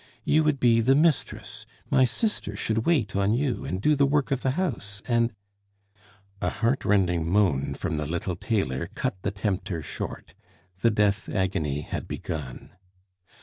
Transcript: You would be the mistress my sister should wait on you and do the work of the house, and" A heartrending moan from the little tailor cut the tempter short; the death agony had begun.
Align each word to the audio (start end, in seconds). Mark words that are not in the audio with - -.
You 0.23 0.43
would 0.45 0.59
be 0.59 0.81
the 0.81 0.95
mistress 0.95 1.67
my 1.91 2.05
sister 2.05 2.55
should 2.55 2.87
wait 2.87 3.15
on 3.15 3.35
you 3.35 3.65
and 3.65 3.79
do 3.79 3.95
the 3.95 4.07
work 4.07 4.31
of 4.31 4.41
the 4.41 4.49
house, 4.57 5.03
and" 5.07 5.31
A 6.41 6.49
heartrending 6.49 7.29
moan 7.29 7.75
from 7.75 7.97
the 7.97 8.07
little 8.09 8.35
tailor 8.35 8.89
cut 8.95 9.15
the 9.21 9.29
tempter 9.29 9.83
short; 9.83 10.33
the 10.79 10.89
death 10.89 11.29
agony 11.29 11.81
had 11.81 12.07
begun. 12.07 12.71